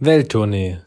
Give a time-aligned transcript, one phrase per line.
[0.00, 0.78] Welttournee,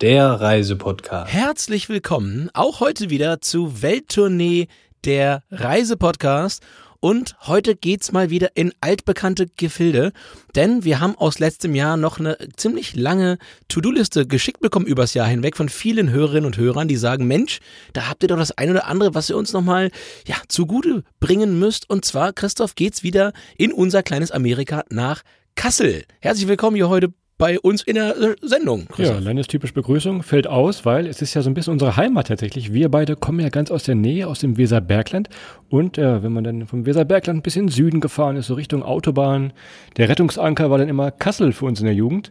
[0.00, 1.32] der Reisepodcast.
[1.32, 4.68] Herzlich willkommen auch heute wieder zu Welttournee,
[5.04, 6.62] der Reisepodcast.
[7.00, 10.12] Und heute geht's mal wieder in altbekannte Gefilde,
[10.54, 15.26] denn wir haben aus letztem Jahr noch eine ziemlich lange To-Do-Liste geschickt bekommen übers Jahr
[15.26, 17.58] hinweg von vielen Hörerinnen und Hörern, die sagen, Mensch,
[17.92, 19.90] da habt ihr doch das eine oder andere, was ihr uns nochmal,
[20.28, 21.90] ja, zugute bringen müsst.
[21.90, 25.22] Und zwar, Christoph, geht's wieder in unser kleines Amerika nach
[25.56, 26.04] Kassel.
[26.20, 28.86] Herzlich willkommen hier heute bei uns in der äh, Sendung.
[28.86, 29.16] Christoph.
[29.16, 32.72] Ja, landestypisch Begrüßung fällt aus, weil es ist ja so ein bisschen unsere Heimat tatsächlich.
[32.72, 35.28] Wir beide kommen ja ganz aus der Nähe, aus dem Weserbergland.
[35.68, 39.52] Und äh, wenn man dann vom Weserbergland ein bisschen Süden gefahren ist, so Richtung Autobahn,
[39.96, 42.30] der Rettungsanker war dann immer Kassel für uns in der Jugend.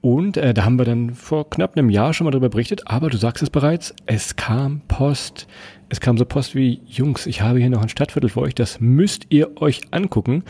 [0.00, 3.10] Und äh, da haben wir dann vor knapp einem Jahr schon mal darüber berichtet, aber
[3.10, 5.48] du sagst es bereits, es kam Post.
[5.88, 8.78] Es kam so Post wie, Jungs, ich habe hier noch ein Stadtviertel für euch, das
[8.78, 10.44] müsst ihr euch angucken.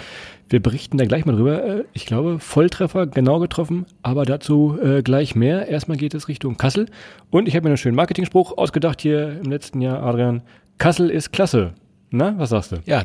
[0.49, 1.63] Wir berichten da gleich mal drüber.
[1.63, 5.69] Äh, ich glaube, Volltreffer, genau getroffen, aber dazu äh, gleich mehr.
[5.69, 6.87] Erstmal geht es Richtung Kassel.
[7.31, 10.43] Und ich habe mir einen schönen Marketingspruch ausgedacht hier im letzten Jahr, Adrian.
[10.79, 11.75] Kassel ist klasse.
[12.11, 12.77] Na, was sagst du?
[12.87, 13.03] Ja,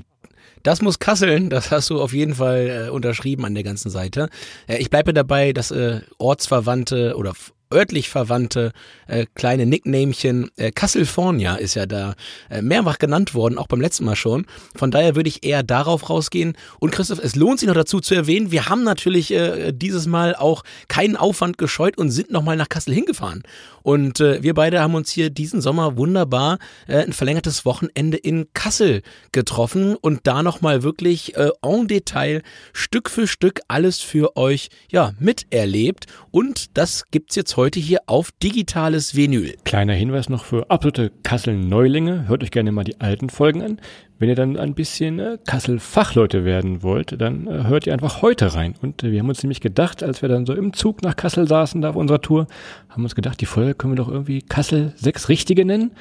[0.64, 4.30] das muss kasseln, das hast du auf jeden Fall äh, unterschrieben an der ganzen Seite.
[4.68, 7.34] Äh, ich bleibe dabei, dass äh, Ortsverwandte oder
[7.74, 8.72] örtlich verwandte
[9.08, 10.50] äh, kleine Nicknamchen.
[10.56, 12.16] Äh, California ist ja da
[12.50, 14.46] äh, mehrfach genannt worden, auch beim letzten Mal schon.
[14.76, 16.56] Von daher würde ich eher darauf rausgehen.
[16.80, 20.36] Und Christoph, es lohnt sich noch dazu zu erwähnen, wir haben natürlich äh, dieses Mal
[20.36, 23.44] auch keinen Aufwand gescheut und sind nochmal nach Kassel hingefahren.
[23.82, 28.48] Und äh, wir beide haben uns hier diesen Sommer wunderbar äh, ein verlängertes Wochenende in
[28.54, 29.02] Kassel
[29.32, 35.14] getroffen und da nochmal wirklich äh, en Detail Stück für Stück alles für euch ja
[35.20, 36.06] miterlebt.
[36.32, 39.56] Und das gibt's jetzt heute hier auf digitales Vinyl.
[39.64, 42.28] Kleiner Hinweis noch für absolute Kassel-Neulinge.
[42.28, 43.80] Hört euch gerne mal die alten Folgen an.
[44.20, 48.54] Wenn ihr dann ein bisschen äh, Kassel-Fachleute werden wollt, dann äh, hört ihr einfach heute
[48.54, 48.76] rein.
[48.82, 51.48] Und äh, wir haben uns nämlich gedacht, als wir dann so im Zug nach Kassel
[51.48, 52.48] saßen, da auf unserer Tour,
[52.90, 55.92] haben uns gedacht, die Folge können wir doch irgendwie Kassel sechs Richtige nennen.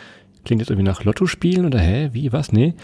[0.45, 2.53] Klingt jetzt irgendwie nach Lotto spielen oder hä, wie, was?
[2.53, 2.75] Nee.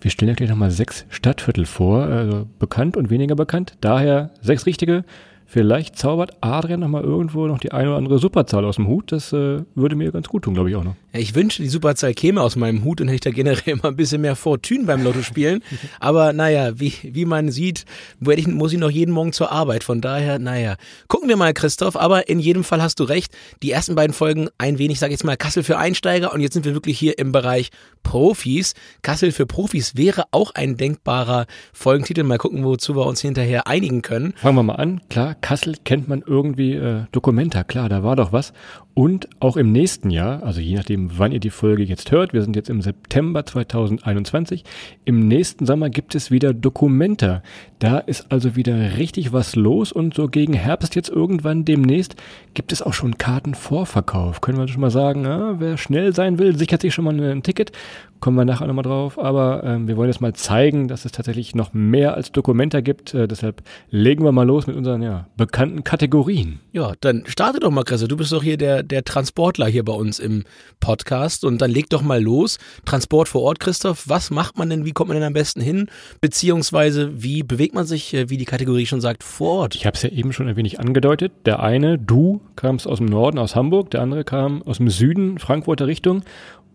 [0.00, 3.74] Wir stellen ja gleich nochmal sechs Stadtviertel vor, also bekannt und weniger bekannt.
[3.80, 5.04] Daher sechs Richtige.
[5.46, 9.12] Vielleicht zaubert Adrian noch mal irgendwo noch die eine oder andere Superzahl aus dem Hut.
[9.12, 10.96] Das äh, würde mir ganz gut tun, glaube ich auch noch.
[11.16, 13.86] Ja, ich wünsche, die Superzahl käme aus meinem Hut und hätte ich da generell immer
[13.86, 15.62] ein bisschen mehr Fortune beim Lotto spielen.
[16.00, 17.86] Aber naja, wie, wie man sieht,
[18.20, 19.82] ich, muss ich noch jeden Morgen zur Arbeit.
[19.82, 20.76] Von daher, naja,
[21.08, 21.96] gucken wir mal, Christoph.
[21.96, 23.32] Aber in jedem Fall hast du recht.
[23.62, 26.34] Die ersten beiden Folgen ein wenig, sag ich jetzt mal, Kassel für Einsteiger.
[26.34, 27.70] Und jetzt sind wir wirklich hier im Bereich
[28.02, 28.74] Profis.
[29.00, 32.24] Kassel für Profis wäre auch ein denkbarer Folgentitel.
[32.24, 34.34] Mal gucken, wozu wir uns hinterher einigen können.
[34.36, 35.00] Fangen wir mal an.
[35.08, 38.52] Klar, Kassel kennt man irgendwie äh, Dokumenta, klar, da war doch was.
[38.98, 42.40] Und auch im nächsten Jahr, also je nachdem, wann ihr die Folge jetzt hört, wir
[42.40, 44.64] sind jetzt im September 2021,
[45.04, 47.42] im nächsten Sommer gibt es wieder Dokumenta.
[47.78, 52.16] Da ist also wieder richtig was los und so gegen Herbst jetzt irgendwann demnächst
[52.54, 54.40] gibt es auch schon Kartenvorverkauf.
[54.40, 57.42] Können wir schon mal sagen, na, wer schnell sein will, sichert sich schon mal ein
[57.42, 57.72] Ticket.
[58.20, 59.18] Kommen wir nachher nochmal drauf.
[59.18, 63.14] Aber ähm, wir wollen jetzt mal zeigen, dass es tatsächlich noch mehr als Dokumenta gibt.
[63.14, 66.60] Äh, deshalb legen wir mal los mit unseren ja, bekannten Kategorien.
[66.72, 68.08] Ja, dann starte doch mal, Kresse.
[68.08, 70.44] Du bist doch hier der, der Transportler hier bei uns im
[70.80, 71.44] Podcast.
[71.44, 72.58] Und dann leg doch mal los.
[72.84, 74.08] Transport vor Ort, Christoph.
[74.08, 74.84] Was macht man denn?
[74.84, 75.88] Wie kommt man denn am besten hin?
[76.20, 79.74] Beziehungsweise, wie bewegt man sich, äh, wie die Kategorie schon sagt, vor Ort?
[79.74, 81.32] Ich habe es ja eben schon ein wenig angedeutet.
[81.44, 83.90] Der eine, du, kamst aus dem Norden, aus Hamburg.
[83.90, 86.22] Der andere kam aus dem Süden, Frankfurter Richtung.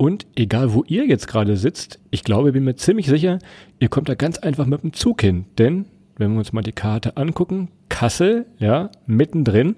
[0.01, 3.37] Und egal, wo ihr jetzt gerade sitzt, ich glaube, bin mir ziemlich sicher,
[3.77, 5.45] ihr kommt da ganz einfach mit dem Zug hin.
[5.59, 5.85] Denn,
[6.17, 9.75] wenn wir uns mal die Karte angucken, Kassel, ja, mittendrin,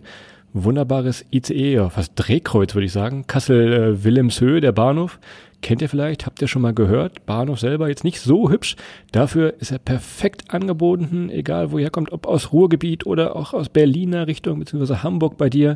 [0.53, 3.28] wunderbares ICE, ja, fast Drehkreuz würde ich sagen.
[3.28, 5.19] Kassel-Wilhelmshöhe, äh, der Bahnhof.
[5.62, 7.25] Kennt ihr vielleicht, habt ihr schon mal gehört.
[7.25, 8.78] Bahnhof selber jetzt nicht so hübsch.
[9.12, 13.67] Dafür ist er perfekt angeboten, egal wo ihr kommt, ob aus Ruhrgebiet oder auch aus
[13.67, 15.75] Berliner Richtung, beziehungsweise Hamburg bei dir.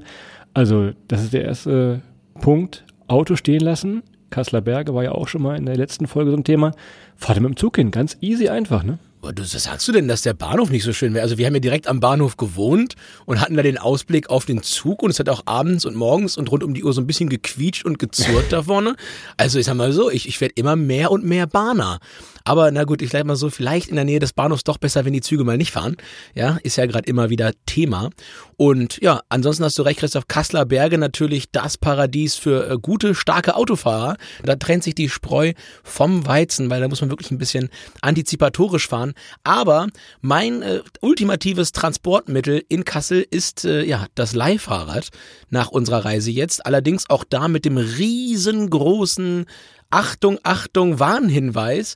[0.54, 2.02] Also, das ist der erste
[2.40, 2.86] Punkt.
[3.10, 4.04] Auto stehen lassen.
[4.30, 6.72] Kasseler Berge war ja auch schon mal in der letzten Folge so ein Thema.
[7.16, 7.92] Fahrt mit dem Zug hin.
[7.92, 9.00] Ganz easy einfach, ne?
[9.22, 11.24] Was sagst du denn, dass der Bahnhof nicht so schön wäre?
[11.24, 12.96] Also wir haben ja direkt am Bahnhof gewohnt
[13.26, 16.38] und hatten da den Ausblick auf den Zug und es hat auch abends und morgens
[16.38, 18.96] und rund um die Uhr so ein bisschen gequietscht und gezurrt da vorne.
[19.36, 22.00] Also ich sag mal so, ich, ich werde immer mehr und mehr Bahner.
[22.48, 25.04] Aber na gut, ich sag mal so, vielleicht in der Nähe des Bahnhofs doch besser,
[25.04, 25.98] wenn die Züge mal nicht fahren.
[26.34, 28.10] Ja, ist ja gerade immer wieder Thema.
[28.56, 33.16] Und ja, ansonsten hast du recht, Christoph Kassler Berge natürlich das Paradies für äh, gute,
[33.16, 34.16] starke Autofahrer.
[34.46, 35.52] Da trennt sich die Spreu
[35.84, 37.68] vom Weizen, weil da muss man wirklich ein bisschen
[38.02, 39.14] antizipatorisch fahren.
[39.44, 39.88] Aber
[40.22, 45.10] mein äh, ultimatives Transportmittel in Kassel ist äh, ja das Leihfahrrad
[45.50, 46.66] nach unserer Reise jetzt.
[46.66, 49.48] Allerdings auch da mit dem riesengroßen
[49.90, 51.96] Achtung, Achtung, Warnhinweis.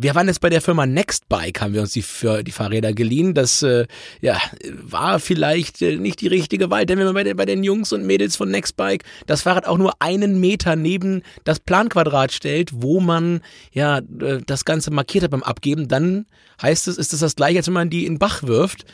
[0.00, 3.34] Wir waren jetzt bei der Firma Nextbike, haben wir uns die, für die Fahrräder geliehen.
[3.34, 3.84] Das äh,
[4.20, 4.40] ja,
[4.80, 7.92] war vielleicht äh, nicht die richtige Wahl, denn wenn man bei, den, bei den Jungs
[7.92, 13.00] und Mädels von Nextbike das Fahrrad auch nur einen Meter neben das Planquadrat stellt, wo
[13.00, 13.40] man
[13.72, 16.26] ja äh, das Ganze markiert hat beim Abgeben, dann
[16.62, 18.84] heißt es, ist es das gleiche, als wenn man die in den Bach wirft.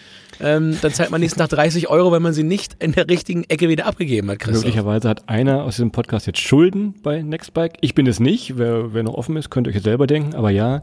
[0.40, 3.44] Ähm, dann zahlt man nächsten Tag 30 Euro, wenn man sie nicht in der richtigen
[3.44, 4.64] Ecke wieder abgegeben hat, Christoph.
[4.64, 7.74] Möglicherweise hat einer aus diesem Podcast jetzt Schulden bei Nextbike.
[7.82, 8.58] Ich bin es nicht.
[8.58, 10.34] Wer, wer noch offen ist, könnt ihr euch selber denken.
[10.34, 10.82] Aber ja,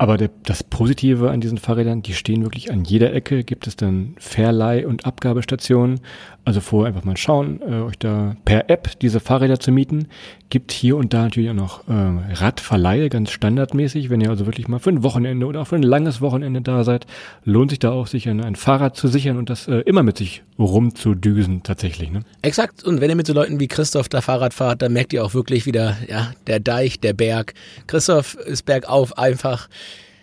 [0.00, 3.76] aber der, das Positive an diesen Fahrrädern, die stehen wirklich an jeder Ecke, gibt es
[3.76, 6.00] dann Verleih- und Abgabestationen.
[6.42, 10.08] Also vorher einfach mal schauen, äh, euch da per App diese Fahrräder zu mieten.
[10.48, 14.08] Gibt hier und da natürlich auch noch äh, Radverleihe, ganz standardmäßig.
[14.08, 16.82] Wenn ihr also wirklich mal für ein Wochenende oder auch für ein langes Wochenende da
[16.82, 17.06] seid,
[17.44, 20.16] lohnt sich da auch sich ein, ein Fahrrad zu sichern und das äh, immer mit
[20.16, 22.10] sich rumzudüsen tatsächlich.
[22.10, 22.22] Ne?
[22.40, 22.84] Exakt.
[22.84, 25.34] Und wenn ihr mit so Leuten wie Christoph da Fahrrad fahrt, dann merkt ihr auch
[25.34, 27.52] wirklich wieder, ja, der Deich, der Berg.
[27.86, 29.68] Christoph ist bergauf einfach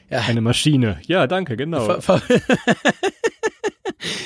[0.10, 0.20] ja.
[0.22, 1.00] Eine Maschine.
[1.08, 1.98] Ja, danke, genau.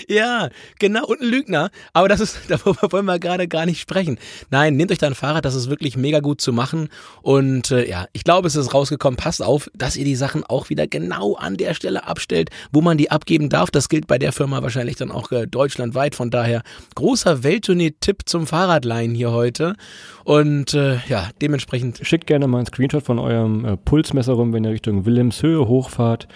[0.08, 1.06] ja, genau.
[1.06, 1.70] Und ein Lügner.
[1.94, 4.18] Aber das ist, darüber wollen wir gerade gar nicht sprechen.
[4.50, 6.90] Nein, nehmt euch da ein Fahrrad, das ist wirklich mega gut zu machen.
[7.22, 9.18] Und äh, ja, ich glaube, es ist rausgekommen.
[9.18, 12.98] Passt auf, dass ihr die Sachen auch wieder genau an der Stelle abstellt, wo man
[12.98, 13.72] die abgeben darf.
[13.72, 16.16] Das gilt bei der Firma wahrscheinlich dann auch äh, deutschlandweit.
[16.16, 16.62] Von daher
[16.96, 19.76] großer Welttournee-Tipp zum Fahrradleihen hier heute.
[20.24, 22.00] Und äh, ja, dementsprechend.
[22.04, 26.28] Schickt gerne mal einen Screenshot von eurem äh, Pulsmesser rum, wenn ihr Richtung Wilhelmshöhe hochfahrt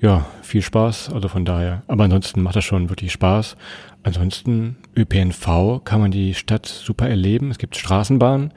[0.00, 1.12] ja, viel Spaß.
[1.12, 1.82] Also von daher.
[1.86, 3.56] Aber ansonsten macht das schon wirklich Spaß.
[4.02, 7.50] Ansonsten ÖPNV kann man die Stadt super erleben.
[7.50, 8.52] Es gibt Straßenbahnen.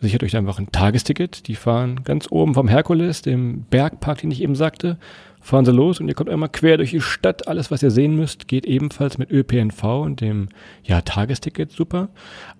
[0.00, 1.48] Sichert euch einfach ein Tagesticket.
[1.48, 4.98] Die fahren ganz oben vom Herkules, dem Bergpark, den ich eben sagte.
[5.40, 7.48] Fahren sie los und ihr kommt einmal quer durch die Stadt.
[7.48, 10.48] Alles, was ihr sehen müsst, geht ebenfalls mit ÖPNV und dem
[10.82, 12.08] ja, Tagesticket super.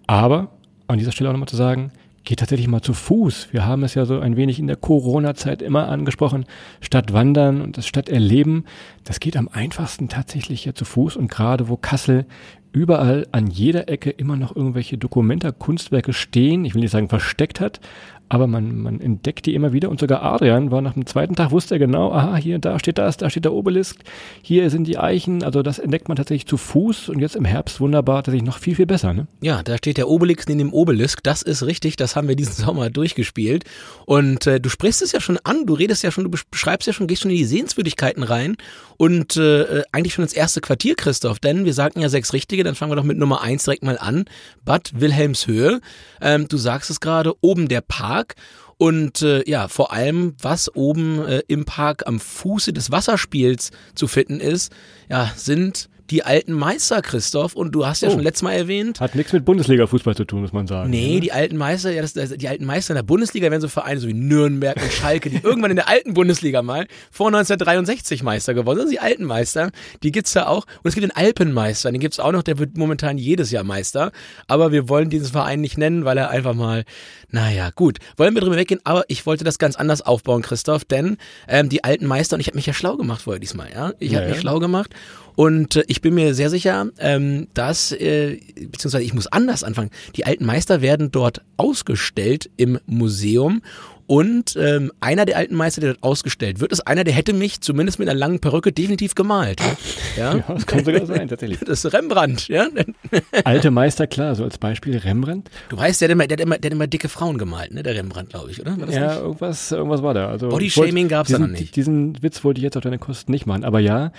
[0.07, 0.53] Aber
[0.89, 1.93] an dieser Stelle auch nochmal zu sagen,
[2.27, 3.49] geht tatsächlich mal zu Fuß.
[3.53, 6.45] Wir haben es ja so ein wenig in der Corona-Zeit immer angesprochen.
[6.81, 8.67] Statt Wandern und das Stadterleben,
[9.05, 11.17] das geht am einfachsten tatsächlich ja zu Fuß.
[11.17, 12.27] Und gerade wo Kassel
[12.73, 17.61] überall an jeder Ecke immer noch irgendwelche Dokumenta, Kunstwerke stehen, ich will nicht sagen versteckt
[17.61, 17.81] hat,
[18.29, 19.89] aber man, man entdeckt die immer wieder.
[19.89, 22.99] Und sogar Adrian war nach dem zweiten Tag, wusste er genau, aha, hier, da steht
[22.99, 24.01] das, da steht der Obelisk,
[24.43, 27.09] hier sind die Eichen, also das entdeckt man tatsächlich zu Fuß.
[27.09, 29.27] Und jetzt im Herbst wunderbar, tatsächlich noch viel, viel besser, ne?
[29.41, 32.53] Ja, da steht der Obelisk neben dem Obelisk, das ist richtig, das haben wir diesen
[32.65, 33.65] Sommer durchgespielt.
[34.07, 36.93] Und äh, du sprichst es ja schon an, du redest ja schon, du beschreibst ja
[36.93, 38.57] schon, gehst schon in die Sehenswürdigkeiten rein
[38.97, 42.75] und äh, eigentlich schon ins erste Quartier, Christoph, denn wir sagten ja sechs Richtige, dann
[42.75, 44.25] fangen wir doch mit Nummer eins direkt mal an,
[44.65, 45.81] Bad Wilhelmshöhe,
[46.21, 48.35] ähm, du sagst es gerade, oben der Park.
[48.79, 54.07] Und äh, ja, vor allem, was oben äh, im Park am Fuße des Wasserspiels zu
[54.07, 54.71] finden ist,
[55.09, 57.55] ja, sind die alten Meister, Christoph.
[57.55, 58.13] Und du hast ja oh.
[58.13, 59.01] schon letztes Mal erwähnt.
[59.01, 60.91] Hat nichts mit Bundesliga-Fußball zu tun, muss man sagen.
[60.91, 64.01] Nee, die alten Meister, ja, das, die alten Meister in der Bundesliga werden so Vereine
[64.01, 68.55] so wie Nürnberg und Schalke, die irgendwann in der alten Bundesliga mal vor 1963 Meister
[68.55, 68.93] geworden sind.
[68.93, 69.71] Die alten Meister,
[70.03, 70.67] die gibt's da auch.
[70.83, 74.13] Und es gibt den Alpenmeister, den gibt's auch noch, der wird momentan jedes Jahr Meister.
[74.47, 76.85] Aber wir wollen diesen Verein nicht nennen, weil er einfach mal,
[77.31, 77.99] naja, gut.
[78.17, 81.17] Wollen wir drüber weggehen, aber ich wollte das ganz anders aufbauen, Christoph, denn
[81.49, 83.93] ähm, die alten Meister, und ich habe mich ja schlau gemacht vorher diesmal, ja.
[83.99, 84.41] Ich ja, habe mich ja.
[84.41, 84.95] schlau gemacht
[85.37, 89.91] und äh, ich bin mir sehr sicher, ähm, dass, äh, beziehungsweise ich muss anders anfangen,
[90.17, 93.63] die alten Meister werden dort ausgestellt im Museum
[94.07, 97.61] und ähm, einer der alten Meister, der dort ausgestellt wird, ist einer, der hätte mich
[97.61, 99.61] zumindest mit einer langen Perücke definitiv gemalt.
[100.17, 101.59] Ja, ja das kann sogar sein, tatsächlich.
[101.61, 102.69] Das ist Rembrandt, ja.
[103.45, 105.51] Alte Meister, klar, so als Beispiel Rembrandt.
[105.69, 107.83] Du weißt, der hat immer, der hat immer, der hat immer dicke Frauen gemalt, ne,
[107.83, 108.77] der Rembrandt, glaube ich, oder?
[108.89, 110.29] ja, irgendwas, irgendwas war da.
[110.29, 111.77] Also Bodyshaming gab es da noch nicht.
[111.77, 114.13] Diesen Witz wollte ich jetzt auf deine Kosten nicht machen, aber ja,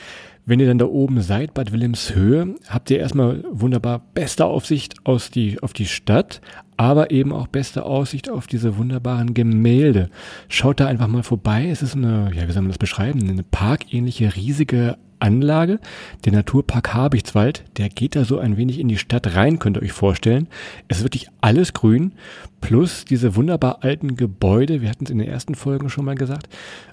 [0.46, 5.30] wenn ihr dann da oben seid, Bad Wilhelmshöhe, habt ihr erstmal wunderbar beste Aufsicht aus
[5.30, 6.42] die, auf die Stadt,
[6.78, 10.10] aber eben auch beste Aussicht auf diese wunderbaren Gemälde.
[10.48, 11.68] Schaut da einfach mal vorbei.
[11.70, 13.28] Es ist eine, ja, wie soll man das beschreiben?
[13.28, 15.80] Eine parkähnliche riesige Anlage.
[16.26, 19.84] Der Naturpark Habichtswald, der geht da so ein wenig in die Stadt rein, könnt ihr
[19.84, 20.48] euch vorstellen.
[20.88, 22.14] Es ist wirklich alles grün,
[22.62, 24.82] plus diese wunderbar alten Gebäude.
[24.82, 26.50] Wir hatten es in den ersten Folgen schon mal gesagt.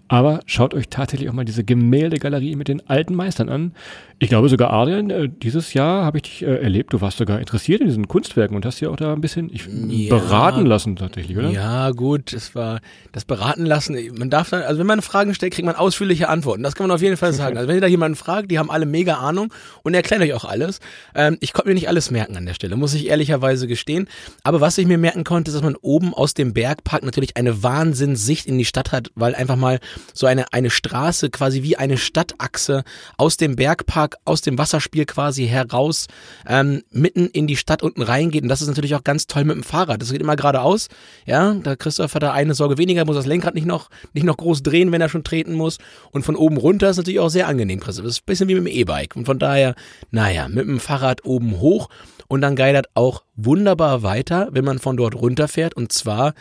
[0.07, 3.73] Aber schaut euch tatsächlich auch mal diese Gemäldegalerie mit den alten Meistern an.
[4.19, 7.41] Ich glaube sogar, Adrian, äh, dieses Jahr habe ich dich äh, erlebt, du warst sogar
[7.41, 10.97] interessiert in diesen Kunstwerken und hast ja auch da ein bisschen ich, ja, beraten lassen
[10.97, 11.51] tatsächlich, oder?
[11.51, 12.81] Ja, gut, es war
[13.13, 13.97] das beraten lassen.
[14.17, 16.63] Man darf dann, also wenn man Fragen stellt, kriegt man ausführliche Antworten.
[16.63, 17.57] Das kann man auf jeden Fall sagen.
[17.57, 19.53] Also wenn ihr da jemanden man fragt, die haben alle mega Ahnung
[19.83, 20.81] und erklären euch auch alles.
[21.15, 24.09] Ähm, ich konnte mir nicht alles merken an der Stelle, muss ich ehrlicherweise gestehen.
[24.43, 27.63] Aber was ich mir merken konnte, ist, dass man oben aus dem Bergpark natürlich eine
[27.63, 29.81] Wahnsinnssicht in die Stadt hat, weil einfach mal
[30.13, 32.85] so eine, eine Straße quasi wie eine Stadtachse
[33.17, 36.07] aus dem Bergpark, aus dem Wasserspiel quasi heraus,
[36.47, 38.43] ähm, mitten in die Stadt unten reingeht.
[38.43, 40.03] Und das ist natürlich auch ganz toll mit dem Fahrrad.
[40.03, 40.89] Das geht immer geradeaus.
[41.27, 44.37] Ja, da Christoph hat da eine Sorge weniger, muss das Lenkrad nicht noch, nicht noch
[44.37, 45.79] groß drehen, wenn er schon treten muss.
[46.11, 48.05] Und von oben runter ist natürlich auch sehr angenehm, Christoph.
[48.05, 49.17] Das ist ein bisschen wie mit dem E-Bike.
[49.17, 49.75] Und von daher,
[50.11, 51.89] naja, mit dem Fahrrad oben hoch
[52.29, 55.75] und dann geilert auch wunderbar weiter, wenn man von dort runterfährt.
[55.75, 56.35] Und zwar,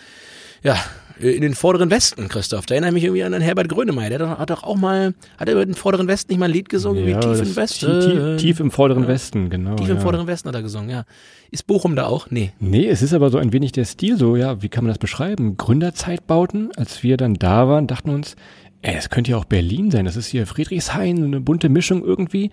[0.63, 0.77] ja,
[1.19, 2.65] in den vorderen Westen, Christoph.
[2.65, 4.09] Da erinnere ich mich irgendwie an Herbert Grönemeyer.
[4.09, 6.69] Der hat doch auch mal, hat er über den vorderen Westen nicht mal ein Lied
[6.69, 8.01] gesungen, Ja, wie Tief im Westen?
[8.01, 9.75] Tief, tief im vorderen Westen, genau.
[9.75, 10.01] Tief im ja.
[10.01, 11.03] vorderen Westen hat er gesungen, ja.
[11.51, 12.31] Ist Bochum da auch?
[12.31, 12.51] Nee.
[12.59, 14.97] Nee, es ist aber so ein wenig der Stil so, ja, wie kann man das
[14.97, 15.55] beschreiben?
[15.55, 18.35] Gründerzeitbauten, als wir dann da waren, dachten wir uns,
[18.81, 22.03] ey, es könnte ja auch Berlin sein, das ist hier Friedrichshain, so eine bunte Mischung
[22.03, 22.49] irgendwie.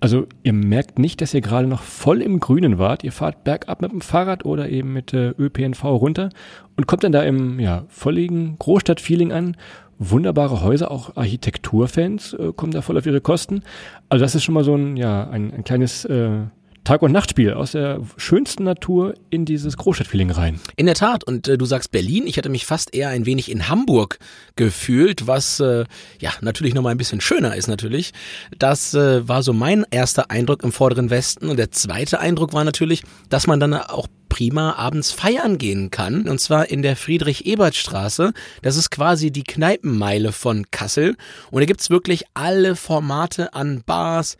[0.00, 3.82] Also ihr merkt nicht, dass ihr gerade noch voll im Grünen wart, ihr fahrt bergab
[3.82, 6.30] mit dem Fahrrad oder eben mit äh, ÖPNV runter
[6.76, 9.56] und kommt dann da im, ja, volligen Großstadtfeeling an.
[10.02, 13.62] Wunderbare Häuser, auch Architekturfans äh, kommen da voll auf ihre Kosten.
[14.08, 16.44] Also das ist schon mal so ein, ja, ein, ein kleines äh,
[16.90, 20.58] Tag- und Nachtspiel aus der schönsten Natur in dieses Großstadtfeeling rein.
[20.74, 21.22] In der Tat.
[21.22, 22.26] Und äh, du sagst Berlin.
[22.26, 24.18] Ich hatte mich fast eher ein wenig in Hamburg
[24.56, 25.84] gefühlt, was äh,
[26.18, 28.10] ja natürlich nochmal ein bisschen schöner ist natürlich.
[28.58, 31.48] Das äh, war so mein erster Eindruck im vorderen Westen.
[31.48, 36.28] Und der zweite Eindruck war natürlich, dass man dann auch prima abends feiern gehen kann.
[36.28, 38.32] Und zwar in der Friedrich-Ebert-Straße.
[38.62, 41.16] Das ist quasi die Kneipenmeile von Kassel.
[41.52, 44.36] Und da gibt's wirklich alle Formate an Bars,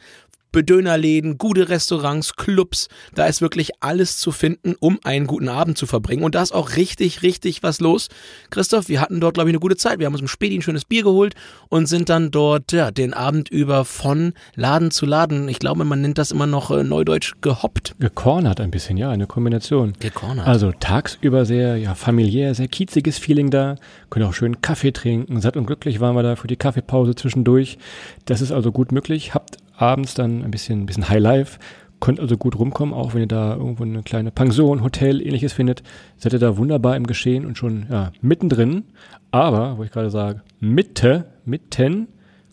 [0.52, 2.88] Bedönerläden, gute Restaurants, Clubs.
[3.14, 6.22] Da ist wirklich alles zu finden, um einen guten Abend zu verbringen.
[6.22, 8.08] Und da ist auch richtig, richtig was los.
[8.50, 9.98] Christoph, wir hatten dort, glaube ich, eine gute Zeit.
[9.98, 11.34] Wir haben uns im Späti ein schönes Bier geholt
[11.68, 15.48] und sind dann dort ja, den Abend über von Laden zu Laden.
[15.48, 17.94] Ich glaube, man nennt das immer noch äh, neudeutsch gehoppt.
[17.98, 19.94] Gecornert ein bisschen, ja, eine Kombination.
[20.00, 20.46] Gecornert.
[20.46, 23.76] Also tagsüber sehr ja, familiär, sehr kieziges Feeling da.
[24.10, 25.40] Können auch schön Kaffee trinken.
[25.40, 27.78] Satt und glücklich waren wir da für die Kaffeepause zwischendurch.
[28.24, 29.34] Das ist also gut möglich.
[29.34, 31.58] Habt abends dann ein bisschen, ein bisschen Highlife.
[32.00, 35.82] Könnt also gut rumkommen, auch wenn ihr da irgendwo eine kleine Pension, Hotel, ähnliches findet.
[36.16, 38.84] Seid ihr da wunderbar im Geschehen und schon ja, mittendrin.
[39.30, 42.08] Aber, wo ich gerade sage, Mitte, mitten,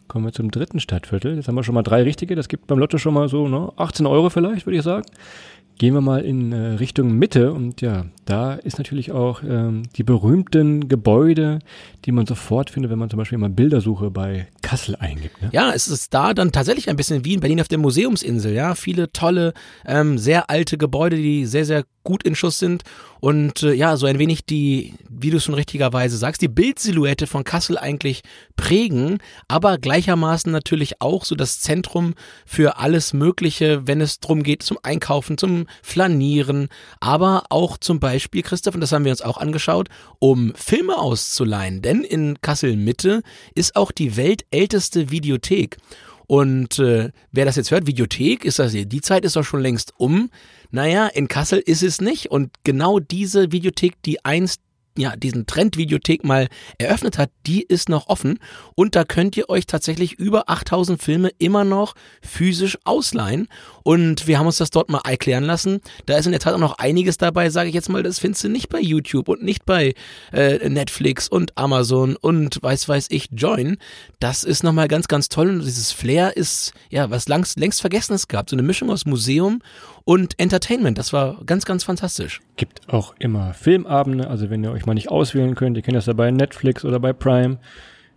[0.07, 1.35] kommen wir zum dritten Stadtviertel.
[1.35, 2.35] Jetzt haben wir schon mal drei richtige.
[2.35, 5.05] Das gibt beim Lotto schon mal so ne, 18 Euro vielleicht, würde ich sagen.
[5.77, 10.03] Gehen wir mal in äh, Richtung Mitte und ja, da ist natürlich auch ähm, die
[10.03, 11.59] berühmten Gebäude,
[12.05, 15.39] die man sofort findet, wenn man zum Beispiel mal Bildersuche bei Kassel eingibt.
[15.39, 15.49] Ne?
[15.51, 18.73] Ja, es ist da dann tatsächlich ein bisschen wie in Berlin auf der Museumsinsel, ja.
[18.73, 19.53] Viele tolle,
[19.85, 22.83] ähm, sehr alte Gebäude, die sehr, sehr gut in Schuss sind.
[23.19, 27.43] Und äh, ja, so ein wenig die, wie du schon richtigerweise sagst, die Bildsilhouette von
[27.43, 28.21] Kassel eigentlich
[28.55, 29.17] prägen,
[29.49, 32.13] aber gleichermaßen natürlich auch so das Zentrum
[32.45, 36.69] für alles Mögliche, wenn es drum geht, zum Einkaufen, zum Flanieren,
[37.01, 41.81] aber auch zum Beispiel, Christoph, und das haben wir uns auch angeschaut, um Filme auszuleihen.
[41.81, 43.21] Denn in Kassel Mitte
[43.53, 45.77] ist auch die weltälteste Videothek.
[46.27, 49.93] Und äh, wer das jetzt hört, Videothek, ist das die Zeit ist doch schon längst
[49.97, 50.29] um.
[50.71, 52.29] Naja, in Kassel ist es nicht.
[52.29, 54.61] Und genau diese Videothek, die einst
[54.97, 58.39] ja, diesen Trend Videothek mal eröffnet hat, die ist noch offen
[58.75, 63.47] und da könnt ihr euch tatsächlich über 8000 Filme immer noch physisch ausleihen
[63.83, 65.79] und wir haben uns das dort mal erklären lassen.
[66.05, 68.43] Da ist in der Tat auch noch einiges dabei, sage ich jetzt mal, das findest
[68.43, 69.93] du nicht bei YouTube und nicht bei
[70.33, 73.77] äh, Netflix und Amazon und weiß weiß ich Join.
[74.19, 78.27] Das ist nochmal ganz, ganz toll und dieses Flair ist, ja, was längst, längst Vergessenes
[78.27, 78.49] gab.
[78.49, 79.61] So eine Mischung aus Museum
[80.07, 80.97] und Entertainment.
[80.97, 82.39] Das war ganz, ganz fantastisch.
[82.55, 86.05] Gibt auch immer Filmabende, also wenn ihr euch mal nicht auswählen könnt, ihr kennt das
[86.05, 87.57] ja bei Netflix oder bei Prime.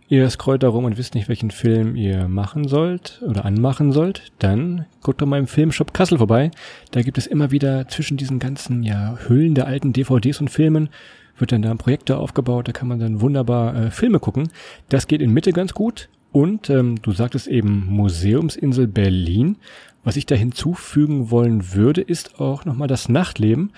[0.07, 4.31] Ihr scrollt da rum und wisst nicht, welchen Film ihr machen sollt oder anmachen sollt,
[4.39, 6.51] dann guckt doch mal im Filmshop Kassel vorbei.
[6.91, 10.89] Da gibt es immer wieder zwischen diesen ganzen ja, Hüllen der alten DVDs und Filmen
[11.37, 14.49] wird dann da ein Projektor aufgebaut, da kann man dann wunderbar äh, Filme gucken.
[14.87, 16.07] Das geht in Mitte ganz gut.
[16.31, 19.57] Und ähm, du sagtest eben Museumsinsel Berlin.
[20.03, 23.71] Was ich da hinzufügen wollen würde, ist auch nochmal das Nachtleben.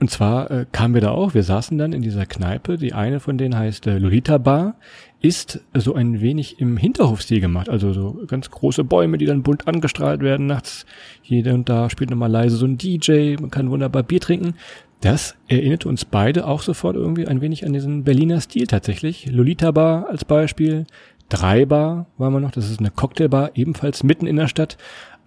[0.00, 3.20] Und zwar äh, kamen wir da auch, wir saßen dann in dieser Kneipe, die eine
[3.20, 4.76] von denen heißt äh, Lolita Bar,
[5.20, 9.68] ist so ein wenig im Hinterhofstil gemacht, also so ganz große Bäume, die dann bunt
[9.68, 10.86] angestrahlt werden nachts.
[11.20, 14.54] Hier und da spielt nochmal leise so ein DJ, man kann wunderbar Bier trinken.
[15.02, 19.30] Das erinnerte uns beide auch sofort irgendwie ein wenig an diesen Berliner Stil tatsächlich.
[19.30, 20.86] Lolita Bar als Beispiel,
[21.30, 24.76] Drei Bar waren wir noch, das ist eine Cocktailbar, ebenfalls mitten in der Stadt.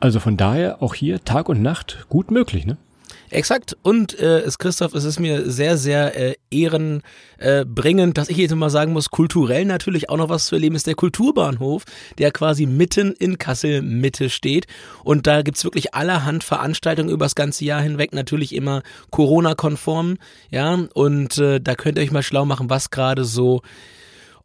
[0.04, 2.76] Also von daher auch hier Tag und Nacht gut möglich, ne?
[3.30, 3.78] Exakt.
[3.84, 8.54] Und äh, es, Christoph, es ist mir sehr, sehr äh, ehrenbringend, äh, dass ich jetzt
[8.54, 11.86] mal sagen muss, kulturell natürlich auch noch was zu erleben ist der Kulturbahnhof,
[12.18, 14.68] der quasi mitten in Kassel Mitte steht.
[15.06, 20.18] Und da gibt's wirklich allerhand Veranstaltungen über das ganze Jahr hinweg, natürlich immer Corona-konform.
[20.52, 23.62] Ja, und äh, da könnt ihr euch mal schlau machen, was gerade so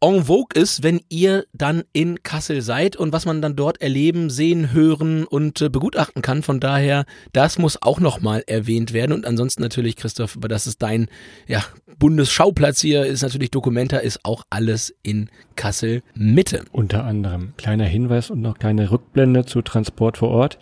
[0.01, 4.31] en vogue ist, wenn ihr dann in Kassel seid und was man dann dort erleben,
[4.31, 6.43] sehen, hören und äh, begutachten kann.
[6.43, 9.13] Von daher, das muss auch nochmal erwähnt werden.
[9.13, 11.09] Und ansonsten natürlich, Christoph, aber das ist dein
[11.47, 11.65] ja,
[11.99, 16.65] Bundesschauplatz hier, ist natürlich Dokumenta, ist auch alles in Kassel Mitte.
[16.71, 20.59] Unter anderem kleiner Hinweis und noch kleine Rückblende zu Transport vor Ort.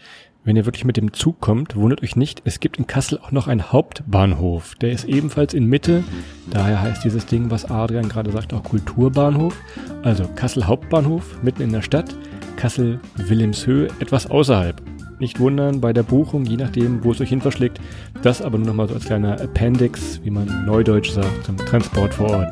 [0.46, 3.32] Wenn ihr wirklich mit dem Zug kommt, wundert euch nicht, es gibt in Kassel auch
[3.32, 4.76] noch einen Hauptbahnhof.
[4.76, 6.04] Der ist ebenfalls in Mitte.
[6.52, 9.60] Daher heißt dieses Ding, was Adrian gerade sagt, auch Kulturbahnhof.
[10.04, 12.14] Also Kassel Hauptbahnhof, mitten in der Stadt.
[12.54, 14.80] Kassel Wilhelmshöhe, etwas außerhalb.
[15.18, 17.80] Nicht wundern bei der Buchung, je nachdem, wo es euch hin verschlägt.
[18.22, 22.14] Das aber nur noch mal so als kleiner Appendix, wie man neudeutsch sagt, zum Transport
[22.14, 22.48] vor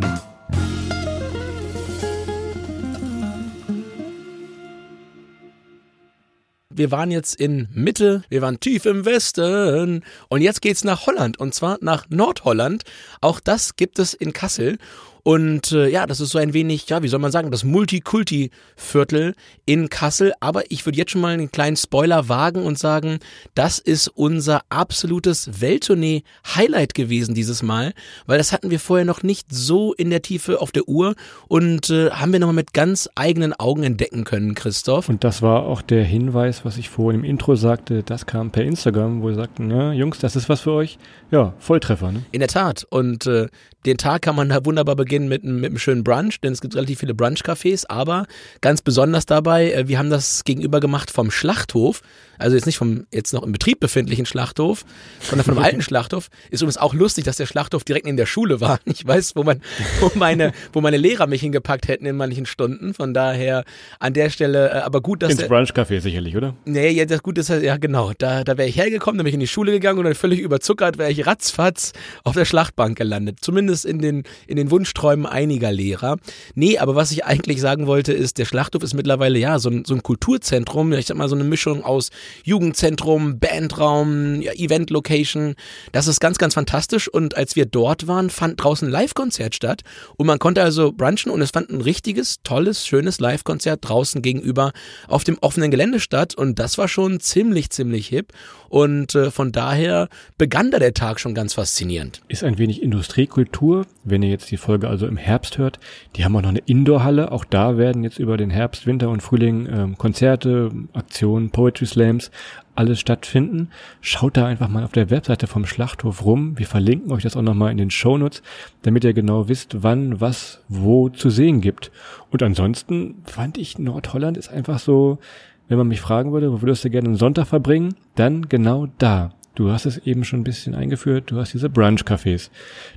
[6.77, 11.39] wir waren jetzt in Mitte, wir waren tief im Westen und jetzt geht's nach Holland
[11.39, 12.85] und zwar nach Nordholland.
[13.21, 14.79] Auch das gibt es in Kassel
[15.25, 19.35] und äh, ja, das ist so ein wenig, ja, wie soll man sagen, das Multikulti-Viertel
[19.65, 20.35] in Kassel.
[20.39, 23.21] Aber ich würde jetzt schon mal einen kleinen Spoiler wagen und sagen,
[23.55, 27.95] das ist unser absolutes Welttournee-Highlight gewesen dieses Mal,
[28.27, 31.15] weil das hatten wir vorher noch nicht so in der Tiefe auf der Uhr
[31.49, 35.09] und äh, haben wir nochmal mit ganz eigenen Augen entdecken können, Christoph.
[35.09, 38.65] Und das war auch der Hinweis, was ich vorhin im Intro sagte, das kam per
[38.65, 40.99] Instagram, wo wir sagten, ja, Jungs, das ist was für euch.
[41.35, 42.23] Ja, Volltreffer, ne?
[42.31, 42.87] In der Tat.
[42.91, 43.49] Und äh,
[43.87, 46.77] den Tag kann man da wunderbar beginnen mit, mit einem schönen Brunch, denn es gibt
[46.77, 48.27] relativ viele Brunch-Cafés, aber
[48.61, 52.03] ganz besonders dabei, äh, wir haben das gegenüber gemacht vom Schlachthof
[52.39, 54.85] also jetzt nicht vom jetzt noch im Betrieb befindlichen Schlachthof,
[55.21, 56.29] sondern von einem alten Schlachthof.
[56.51, 58.79] Ist übrigens auch lustig, dass der Schlachthof direkt in der Schule war.
[58.95, 59.61] Ich weiß, wo man,
[60.01, 62.95] wo meine, wo meine Lehrer mich hingepackt hätten in manchen Stunden.
[62.95, 63.65] Von daher
[63.99, 66.55] an der Stelle, äh, aber gut, dass ins Brunch-Café sicherlich, oder?
[66.65, 68.13] Nee, ja, das gut ist ja genau.
[68.17, 70.39] Da, da wäre ich hergekommen, dann bin ich in die Schule gegangen und dann völlig
[70.39, 73.39] überzuckert wäre ich ratzfatz auf der Schlachtbank gelandet.
[73.41, 76.19] Zumindest in den in den Wunschträumen einiger Lehrer.
[76.55, 79.85] Nee, aber was ich eigentlich sagen wollte, ist, der Schlachthof ist mittlerweile ja so ein,
[79.85, 80.93] so ein Kulturzentrum.
[80.93, 82.11] Ich sag mal so eine Mischung aus
[82.45, 85.55] Jugendzentrum, Bandraum, ja, Event-Location.
[85.93, 87.09] Das ist ganz, ganz fantastisch.
[87.09, 89.83] Und als wir dort waren, fand draußen ein Live-Konzert statt.
[90.17, 94.73] Und man konnte also brunchen und es fand ein richtiges, tolles, schönes Live-Konzert draußen gegenüber
[95.09, 96.35] auf dem offenen Gelände statt.
[96.35, 98.33] Und das war schon ziemlich, ziemlich hip.
[98.75, 102.23] Und äh, von daher begann da der Tag schon ganz faszinierend.
[102.27, 103.87] Ist ein wenig Industriekultur.
[104.03, 105.79] Wenn ihr jetzt die Folge also im Herbst hört,
[106.17, 107.31] die haben auch noch eine Indoor-Halle.
[107.31, 112.33] Auch da werden jetzt über den Herbst, Winter und Frühling ähm, Konzerte, Aktionen, Poetry Slams,
[112.75, 113.69] alles stattfinden.
[114.01, 116.59] Schaut da einfach mal auf der Webseite vom Schlachthof rum.
[116.59, 118.43] Wir verlinken euch das auch nochmal in den Shownotes,
[118.83, 121.93] damit ihr genau wisst, wann, was, wo zu sehen gibt.
[122.33, 125.21] Und ansonsten fand ich Nordholland ist einfach so,
[125.69, 129.33] wenn man mich fragen würde, wo würdest du gerne einen Sonntag verbringen, dann genau da.
[129.55, 132.51] Du hast es eben schon ein bisschen eingeführt, du hast diese Brunch-Cafés,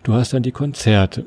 [0.04, 1.26] du hast dann die Konzerte.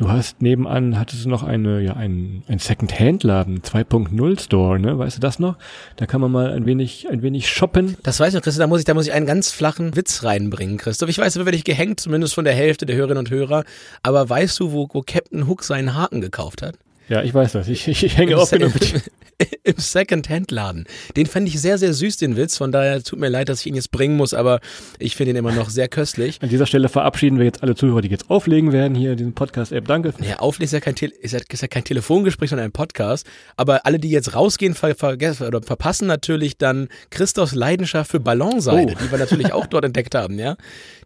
[0.00, 4.98] Du hast nebenan, hattest du noch eine, ja, ein, ein Second-Hand-Laden, 2.0 Store, ne?
[4.98, 5.58] Weißt du das noch?
[5.96, 7.98] Da kann man mal ein wenig, ein wenig shoppen.
[8.02, 10.24] Das weiß ich noch, Christoph, da muss ich, da muss ich einen ganz flachen Witz
[10.24, 11.10] reinbringen, Christoph.
[11.10, 13.64] Ich weiß, da werde ich gehängt, zumindest von der Hälfte der Hörerinnen und Hörer.
[14.02, 16.78] Aber weißt du, wo, wo Captain Hook seinen Haken gekauft hat?
[17.10, 17.68] Ja, ich weiß das.
[17.68, 19.02] Ich, ich, ich hänge oft genug mit.
[19.62, 20.86] Im Second-Hand-Laden.
[21.16, 22.56] Den fand ich sehr, sehr süß, den Witz.
[22.56, 24.60] Von daher tut mir leid, dass ich ihn jetzt bringen muss, aber
[24.98, 26.38] ich finde ihn immer noch sehr köstlich.
[26.40, 29.34] An dieser Stelle verabschieden wir jetzt alle Zuhörer, die jetzt auflegen werden hier in diesem
[29.34, 29.86] Podcast-App.
[29.86, 30.14] Danke.
[30.26, 33.26] Ja, auflegen ist ja, kein ist, ja, ist ja kein Telefongespräch, sondern ein Podcast.
[33.56, 38.94] Aber alle, die jetzt rausgehen, ver, ver, oder verpassen natürlich dann Christophs Leidenschaft für Ballonseide,
[38.96, 39.04] oh.
[39.04, 40.56] die wir natürlich auch dort entdeckt haben, ja.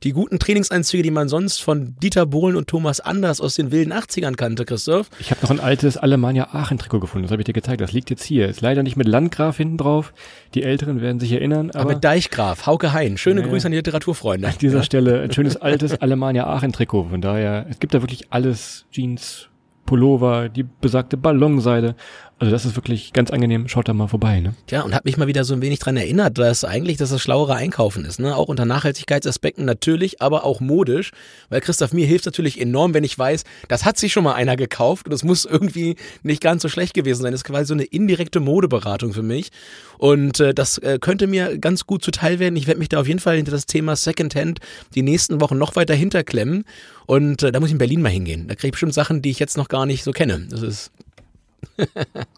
[0.05, 3.93] Die guten Trainingsanzüge, die man sonst von Dieter Bohlen und Thomas Anders aus den wilden
[3.93, 5.09] 80ern kannte, Christoph.
[5.19, 7.25] Ich habe noch ein altes Alemannia Aachen-Trikot gefunden.
[7.25, 7.81] Das habe ich dir gezeigt.
[7.81, 8.44] Das liegt jetzt hier.
[8.49, 10.13] Ist leider nicht mit Landgraf hinten drauf.
[10.55, 11.71] Die Älteren werden sich erinnern.
[11.71, 13.17] Aber, aber mit Deichgraf, Hauke Hein.
[13.17, 14.49] Schöne ja, Grüße an die Literaturfreunde.
[14.49, 14.83] An dieser ja.
[14.85, 17.05] Stelle ein schönes altes Alemannia Aachen-Trikot.
[17.11, 18.87] Von daher, es gibt da wirklich alles.
[18.91, 19.49] Jeans,
[19.87, 21.95] Pullover, die besagte Ballonseide.
[22.41, 23.69] Also das ist wirklich ganz angenehm.
[23.69, 24.55] Schaut da mal vorbei, ne?
[24.69, 27.23] Ja, und hat mich mal wieder so ein wenig dran erinnert, dass eigentlich das das
[27.23, 28.37] schlauere Einkaufen ist, ne?
[28.37, 31.13] Auch unter Nachhaltigkeitsaspekten natürlich, aber auch modisch,
[31.49, 34.57] weil Christoph mir hilft natürlich enorm, wenn ich weiß, das hat sich schon mal einer
[34.57, 35.95] gekauft und es muss irgendwie
[36.25, 37.31] nicht ganz so schlecht gewesen sein.
[37.31, 39.51] Das ist quasi so eine indirekte Modeberatung für mich
[39.99, 42.57] und äh, das äh, könnte mir ganz gut zuteil werden.
[42.57, 44.59] Ich werde mich da auf jeden Fall hinter das Thema Secondhand
[44.97, 46.65] die nächsten Wochen noch weiter hinterklemmen
[47.07, 48.49] und äh, da muss ich in Berlin mal hingehen.
[48.49, 50.47] Da kriege ich bestimmt Sachen, die ich jetzt noch gar nicht so kenne.
[50.51, 50.91] Das ist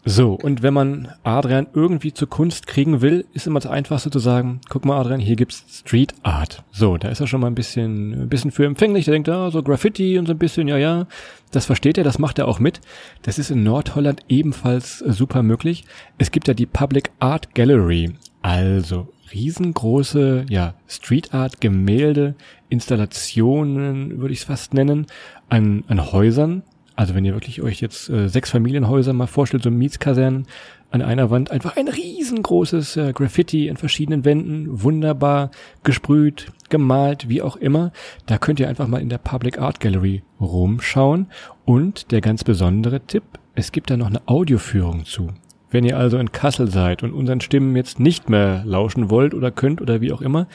[0.05, 4.19] so, und wenn man Adrian irgendwie zur Kunst kriegen will, ist immer das Einfachste zu
[4.19, 6.63] sagen, guck mal Adrian, hier gibt's Street Art.
[6.71, 9.05] So, da ist er schon mal ein bisschen, ein bisschen für empfänglich.
[9.05, 11.07] Der denkt, ah, so Graffiti und so ein bisschen, ja, ja.
[11.51, 12.81] Das versteht er, das macht er auch mit.
[13.21, 15.85] Das ist in Nordholland ebenfalls super möglich.
[16.17, 18.13] Es gibt ja die Public Art Gallery.
[18.41, 22.35] Also, riesengroße, ja, Street Art Gemälde,
[22.69, 25.07] Installationen, würde ich es fast nennen,
[25.49, 26.63] an, an Häusern,
[26.97, 30.47] also wenn ihr wirklich euch jetzt äh, sechs Familienhäuser mal vorstellt, so Mietskasernen,
[30.89, 35.51] an einer Wand einfach ein riesengroßes äh, Graffiti in verschiedenen Wänden, wunderbar
[35.83, 37.91] gesprüht, gemalt, wie auch immer.
[38.25, 41.27] Da könnt ihr einfach mal in der Public Art Gallery rumschauen.
[41.65, 45.29] Und der ganz besondere Tipp, es gibt da noch eine Audioführung zu.
[45.69, 49.51] Wenn ihr also in Kassel seid und unseren Stimmen jetzt nicht mehr lauschen wollt oder
[49.51, 50.47] könnt oder wie auch immer,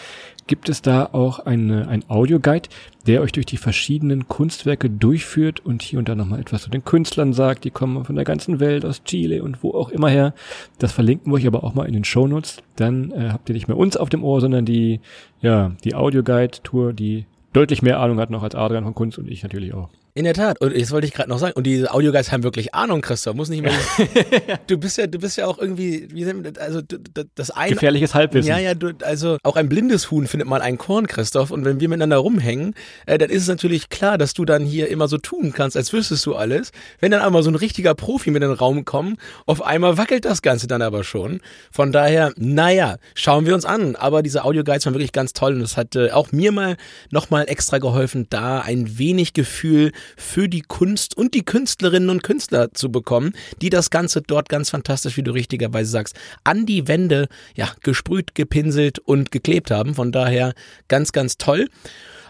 [0.46, 2.68] gibt es da auch eine, ein Audioguide,
[3.06, 6.84] der euch durch die verschiedenen Kunstwerke durchführt und hier und da nochmal etwas zu den
[6.84, 7.64] Künstlern sagt.
[7.64, 10.34] Die kommen von der ganzen Welt, aus Chile und wo auch immer her.
[10.78, 12.62] Das verlinken wir euch aber auch mal in den Shownotes.
[12.76, 15.00] Dann äh, habt ihr nicht mehr uns auf dem Ohr, sondern die,
[15.40, 19.42] ja, die Audioguide-Tour, die deutlich mehr Ahnung hat noch als Adrian von Kunst und ich
[19.42, 19.88] natürlich auch.
[20.14, 20.60] In der Tat.
[20.60, 21.54] Und jetzt wollte ich gerade noch sagen.
[21.54, 23.34] Und diese Audioguys haben wirklich Ahnung, Christoph.
[23.34, 23.72] Muss nicht mehr.
[24.66, 26.26] du bist ja, du bist ja auch irgendwie, wie
[26.60, 26.82] also
[27.34, 27.72] das eine.
[27.72, 28.46] Gefährliches Halbwissen.
[28.50, 28.74] Ja, ja.
[28.74, 31.50] Du, also auch ein blindes Huhn findet mal ein Korn, Christoph.
[31.50, 32.74] Und wenn wir miteinander rumhängen,
[33.06, 35.94] äh, dann ist es natürlich klar, dass du dann hier immer so tun kannst, als
[35.94, 36.72] wüsstest du alles.
[37.00, 40.26] Wenn dann einmal so ein richtiger Profi mit in den Raum kommt, auf einmal wackelt
[40.26, 41.40] das Ganze dann aber schon.
[41.70, 43.96] Von daher, naja, schauen wir uns an.
[43.96, 46.76] Aber diese Audioguides waren wirklich ganz toll und es hat äh, auch mir mal
[47.10, 52.72] nochmal extra geholfen, da ein wenig Gefühl für die Kunst und die Künstlerinnen und Künstler
[52.72, 57.28] zu bekommen, die das Ganze dort ganz fantastisch, wie du richtigerweise sagst, an die Wände
[57.54, 59.94] ja gesprüht, gepinselt und geklebt haben.
[59.94, 60.54] Von daher
[60.88, 61.68] ganz, ganz toll.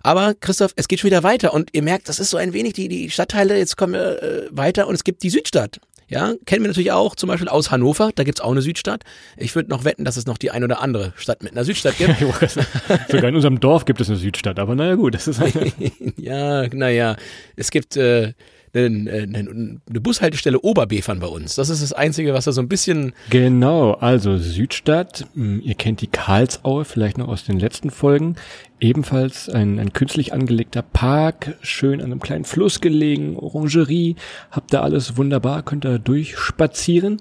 [0.02, 2.72] Aber Christoph, es geht schon wieder weiter und ihr merkt, das ist so ein wenig
[2.72, 5.80] die, die Stadtteile, jetzt kommen wir äh, weiter und es gibt die Südstadt.
[6.12, 9.02] Ja, kennen wir natürlich auch, zum Beispiel aus Hannover, da gibt's auch eine Südstadt.
[9.38, 11.96] Ich würde noch wetten, dass es noch die ein oder andere Stadt mit einer Südstadt
[11.96, 12.18] gibt.
[13.08, 15.54] Sogar in unserem Dorf gibt es eine Südstadt, aber naja gut, das ist halt
[16.18, 17.16] Ja, naja,
[17.56, 18.34] es gibt äh,
[18.74, 21.54] eine, eine, Bushaltestelle Oberbefern bei uns.
[21.56, 23.12] Das ist das Einzige, was da so ein bisschen.
[23.30, 25.26] Genau, also Südstadt.
[25.34, 28.36] Hm, ihr kennt die Karlsaue vielleicht noch aus den letzten Folgen.
[28.80, 34.16] Ebenfalls ein, ein künstlich angelegter Park, schön an einem kleinen Fluss gelegen, Orangerie.
[34.50, 37.20] Habt da alles wunderbar, könnt da durchspazieren.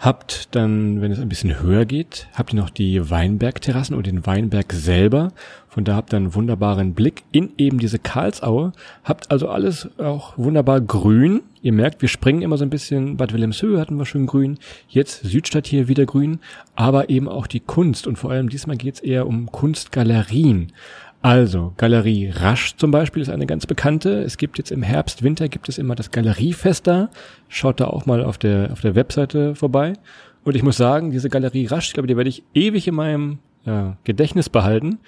[0.00, 4.24] Habt dann, wenn es ein bisschen höher geht, habt ihr noch die Weinbergterrassen und den
[4.24, 5.30] Weinberg selber.
[5.68, 8.72] Von da habt ihr einen wunderbaren Blick in eben diese Karlsaue.
[9.04, 11.42] Habt also alles auch wunderbar grün.
[11.60, 13.18] Ihr merkt, wir springen immer so ein bisschen.
[13.18, 14.58] Bad Wilhelmshöhe hatten wir schon grün.
[14.88, 16.38] Jetzt Südstadt hier wieder grün.
[16.74, 18.06] Aber eben auch die Kunst.
[18.06, 20.72] Und vor allem diesmal geht's eher um Kunstgalerien.
[21.22, 24.22] Also, Galerie Rasch zum Beispiel ist eine ganz bekannte.
[24.22, 27.10] Es gibt jetzt im Herbst, Winter gibt es immer das Galeriefest da.
[27.48, 29.92] Schaut da auch mal auf der, auf der Webseite vorbei.
[30.44, 33.38] Und ich muss sagen, diese Galerie Rasch, ich glaube, die werde ich ewig in meinem
[33.66, 34.98] ja, Gedächtnis behalten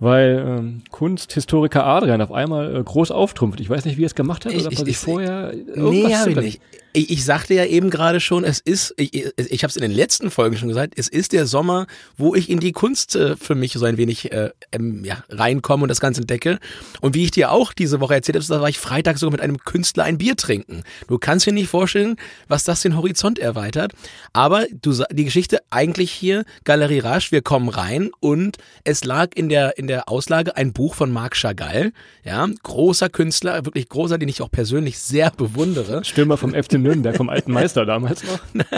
[0.00, 3.60] weil ähm, Kunsthistoriker Adrian auf einmal äh, groß auftrumpft.
[3.60, 6.14] Ich weiß nicht, wie er es gemacht hat oder ich, ob er sich vorher Nee,
[6.14, 6.60] habe ich nicht.
[6.98, 9.92] Ich, ich sagte ja eben gerade schon, es ist, ich, ich habe es in den
[9.92, 13.54] letzten Folgen schon gesagt, es ist der Sommer, wo ich in die Kunst äh, für
[13.54, 16.58] mich so ein wenig äh, ähm, ja, reinkomme und das Ganze entdecke.
[17.00, 19.40] Und wie ich dir auch diese Woche erzählt habe, da war ich Freitag sogar mit
[19.40, 20.82] einem Künstler ein Bier trinken.
[21.06, 22.16] Du kannst dir nicht vorstellen,
[22.48, 23.92] was das den Horizont erweitert.
[24.32, 29.48] Aber du die Geschichte eigentlich hier, Galerie Rasch, wir kommen rein und es lag in
[29.48, 31.92] der, in der Auslage ein Buch von Marc Chagall,
[32.24, 36.04] ja, großer Künstler, wirklich großer, den ich auch persönlich sehr bewundere.
[36.04, 38.40] Stürmer vom FC Nürnberg, vom alten Meister damals noch.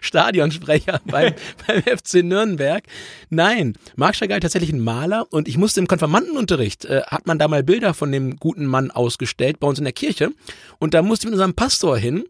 [0.00, 1.34] Stadionsprecher beim,
[1.66, 2.84] beim FC Nürnberg.
[3.30, 7.48] Nein, Marc Chagall tatsächlich ein Maler und ich musste im Konfirmandenunterricht, äh, hat man da
[7.48, 10.30] mal Bilder von dem guten Mann ausgestellt bei uns in der Kirche
[10.78, 12.24] und da musste ich mit unserem Pastor hin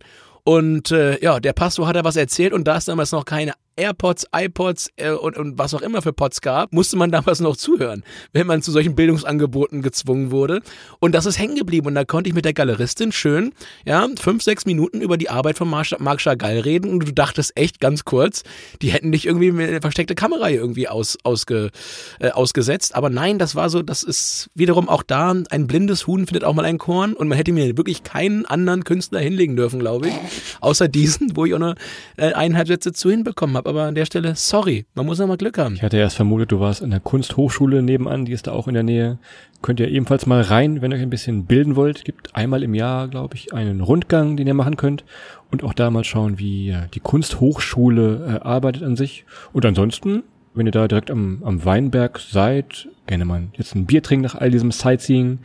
[0.44, 3.52] und äh, ja, der Pastor hat da was erzählt und da es damals noch keine
[3.76, 7.56] AirPods, iPods äh, und, und was auch immer für Pods gab, musste man damals noch
[7.56, 10.62] zuhören, wenn man zu solchen Bildungsangeboten gezwungen wurde.
[10.98, 11.86] Und das ist hängen geblieben.
[11.86, 13.52] Und da konnte ich mit der Galeristin schön,
[13.84, 16.90] ja, fünf, sechs Minuten über die Arbeit von Marc, Marc Chagall reden.
[16.90, 18.42] Und du dachtest echt ganz kurz,
[18.82, 21.70] die hätten dich irgendwie mit einer versteckte Kamera irgendwie aus, ausge,
[22.18, 22.94] äh, ausgesetzt.
[22.94, 26.54] Aber nein, das war so, das ist wiederum auch da, ein blindes Huhn findet auch
[26.54, 27.12] mal ein Korn.
[27.12, 30.14] Und man hätte mir wirklich keinen anderen Künstler hinlegen dürfen, glaube ich.
[30.60, 31.74] Außer diesen, wo ich auch nur
[32.16, 35.26] äh, eineinhalb Sätze zu hinbekommen habe habe, aber an der Stelle, sorry, man muss ja
[35.26, 35.74] mal Glück haben.
[35.74, 38.74] Ich hatte erst vermutet, du warst in der Kunsthochschule nebenan, die ist da auch in
[38.74, 39.18] der Nähe.
[39.62, 42.04] Könnt ihr ebenfalls mal rein, wenn ihr euch ein bisschen bilden wollt.
[42.04, 45.04] Gibt einmal im Jahr, glaube ich, einen Rundgang, den ihr machen könnt.
[45.50, 49.24] Und auch da mal schauen, wie ja, die Kunsthochschule äh, arbeitet an sich.
[49.52, 50.22] Und ansonsten,
[50.54, 54.34] wenn ihr da direkt am, am Weinberg seid, gerne mal jetzt ein Bier trinken nach
[54.34, 55.38] all diesem Sightseeing.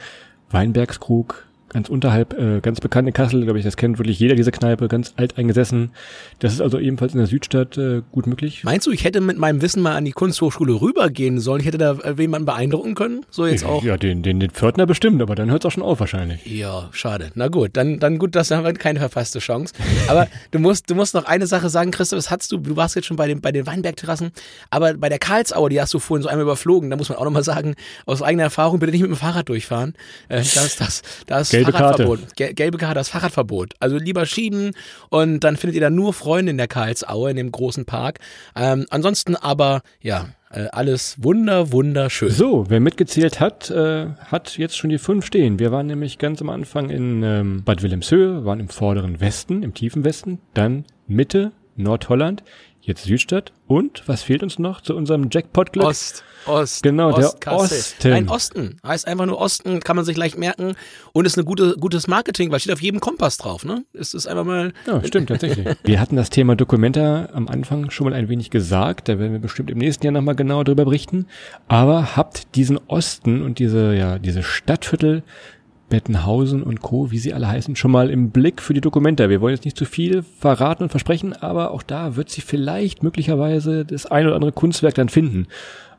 [0.49, 4.51] Weinbergskrug, ganz unterhalb, äh, ganz bekannt in Kassel, glaube ich, das kennt wirklich jeder diese
[4.51, 5.91] Kneipe, ganz alt eingesessen.
[6.39, 8.63] Das ist also ebenfalls in der Südstadt äh, gut möglich.
[8.63, 11.61] Meinst du, ich hätte mit meinem Wissen mal an die Kunsthochschule rübergehen sollen?
[11.61, 13.25] Ich hätte da äh, jemanden beeindrucken können?
[13.29, 13.83] So jetzt auch?
[13.83, 16.45] Ja, den, den, den Pförtner bestimmt, aber dann hört es auch schon auf wahrscheinlich.
[16.45, 17.31] Ja, schade.
[17.35, 19.73] Na gut, dann, dann gut, das haben wir keine verfasste Chance.
[20.07, 22.95] Aber du musst, du musst noch eine Sache sagen, Christoph, das hattest du, du warst
[22.95, 24.31] jetzt schon bei den, bei den Weinbergterrassen,
[24.69, 27.25] aber bei der Karlsauer, die hast du vorhin so einmal überflogen, da muss man auch
[27.25, 29.93] nochmal sagen, aus eigener Erfahrung bitte nicht mit dem Fahrrad durchfahren.
[30.27, 32.35] Äh, das, das, das Gelbe Fahrradverbot.
[32.35, 33.73] Gel gelbe Karte, das Fahrradverbot.
[33.79, 34.71] Also lieber schieben
[35.09, 38.19] und dann findet ihr da nur Freunde in der Karlsaue, in dem großen Park.
[38.55, 42.29] Ähm, ansonsten aber, ja, äh, alles wunder, wunderschön.
[42.29, 45.59] So, wer mitgezählt hat, äh, hat jetzt schon die fünf stehen.
[45.59, 49.73] Wir waren nämlich ganz am Anfang in ähm, Bad Wilhelmshöhe, waren im vorderen Westen, im
[49.73, 52.43] tiefen Westen, dann Mitte, Nordholland,
[52.81, 55.85] jetzt Südstadt und was fehlt uns noch zu unserem Jackpot-Glück?
[55.85, 57.77] Ost, Ost, Genau, der Ostkassel.
[57.77, 58.09] Osten.
[58.09, 58.77] Nein, Osten.
[58.85, 60.73] Heißt einfach nur Osten, kann man sich leicht merken
[61.13, 63.85] und ist ein gute, gutes Marketing, weil steht auf jedem Kompass drauf, ne?
[63.93, 65.67] Es ist einfach mal, Ja, stimmt, tatsächlich.
[65.83, 69.39] Wir hatten das Thema Dokumenta am Anfang schon mal ein wenig gesagt, da werden wir
[69.39, 71.27] bestimmt im nächsten Jahr nochmal genauer drüber berichten.
[71.67, 75.23] Aber habt diesen Osten und diese, ja, diese Stadtviertel
[75.91, 79.29] Bettenhausen und Co., wie sie alle heißen, schon mal im Blick für die Dokumenta.
[79.29, 83.03] Wir wollen jetzt nicht zu viel verraten und versprechen, aber auch da wird sie vielleicht
[83.03, 85.47] möglicherweise das ein oder andere Kunstwerk dann finden.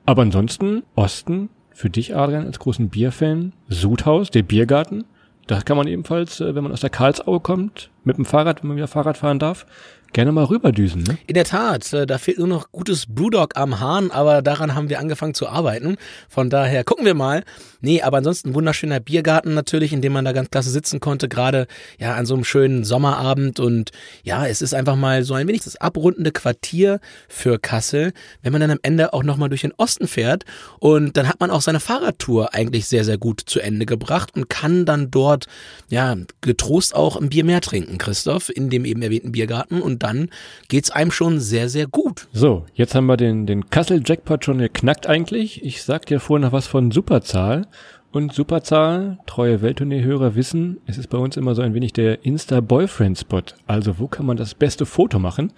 [0.07, 5.05] Aber ansonsten, Osten, für dich, Adrian, als großen Bierfan, Sudhaus, der Biergarten,
[5.47, 8.69] das kann man ebenfalls, äh, wenn man aus der Karlsaue kommt, mit dem Fahrrad, wenn
[8.69, 9.67] man wieder Fahrrad fahren darf,
[10.13, 11.19] gerne mal rüberdüsen, ne?
[11.27, 14.89] In der Tat, äh, da fehlt nur noch gutes Brewdog am Hahn, aber daran haben
[14.89, 15.97] wir angefangen zu arbeiten.
[16.29, 17.43] Von daher gucken wir mal.
[17.81, 21.67] Nee, aber ansonsten wunderschöner Biergarten natürlich, in dem man da ganz klasse sitzen konnte, gerade
[21.99, 23.91] ja an so einem schönen Sommerabend und
[24.23, 28.61] ja, es ist einfach mal so ein wenig das abrundende Quartier für Kassel, wenn man
[28.61, 30.45] dann am Ende auch nochmal durch den Osten fährt
[30.79, 34.49] und dann hat man auch seine Fahrradtour eigentlich sehr, sehr gut zu Ende gebracht und
[34.49, 35.47] kann dann dort
[35.89, 40.29] ja getrost auch ein Bier mehr trinken, Christoph, in dem eben erwähnten Biergarten und dann
[40.69, 42.29] geht's einem schon sehr, sehr gut.
[42.33, 45.65] So, jetzt haben wir den, den Kassel-Jackpot schon geknackt eigentlich.
[45.65, 47.67] Ich sag dir vorhin noch was von Superzahl.
[48.13, 53.43] Und Superzahl, treue Welttournee-Hörer wissen, es ist bei uns immer so ein wenig der Insta-Boyfriend-Spot.
[53.67, 55.55] Also wo kann man das beste Foto machen?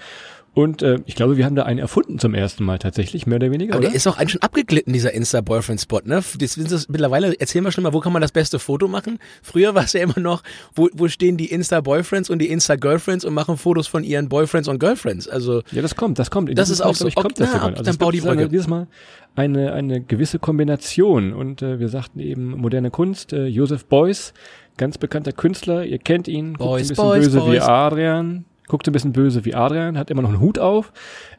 [0.55, 3.51] Und äh, ich glaube, wir haben da einen erfunden zum ersten Mal tatsächlich, mehr oder
[3.51, 3.89] weniger, Aber oder?
[3.89, 6.23] der ist auch eigentlich schon abgeglitten, dieser Insta-Boyfriend-Spot, ne?
[6.39, 9.19] Das, das, mittlerweile, erzähl mal schon mal, wo kann man das beste Foto machen?
[9.43, 10.43] Früher war es ja immer noch,
[10.75, 14.79] wo, wo stehen die Insta-Boyfriends und die Insta-Girlfriends und machen Fotos von ihren Boyfriends und
[14.79, 15.29] Girlfriends.
[15.29, 16.49] Also, Ja, das kommt, das kommt.
[16.49, 17.09] In Das ist Fall, auch so.
[17.09, 17.71] Ich, kommt das Okay, sogar.
[17.73, 18.49] na, Also dann bau die Brücke.
[18.49, 18.87] Dieses Mal
[19.35, 21.33] eine, eine gewisse Kombination.
[21.33, 24.33] Und äh, wir sagten eben moderne Kunst, äh, Joseph Beuys,
[24.77, 27.63] ganz bekannter Künstler, ihr kennt ihn, Beuys, ein bisschen Beuys, böse wie Beuys.
[27.63, 30.93] Adrian, guckt ein bisschen böse wie Adrian, hat immer noch einen Hut auf.